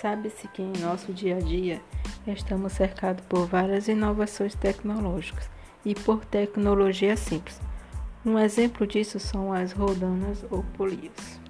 Sabe-se 0.00 0.46
que 0.46 0.62
em 0.62 0.72
nosso 0.78 1.12
dia 1.12 1.38
a 1.38 1.40
dia 1.40 1.82
estamos 2.24 2.72
cercados 2.74 3.24
por 3.26 3.48
várias 3.48 3.88
inovações 3.88 4.54
tecnológicas 4.54 5.50
e 5.84 5.92
por 5.92 6.24
tecnologia 6.24 7.16
simples. 7.16 7.60
Um 8.24 8.38
exemplo 8.38 8.86
disso 8.86 9.18
são 9.18 9.52
as 9.52 9.72
rodanas 9.72 10.44
ou 10.52 10.62
polias. 10.62 11.40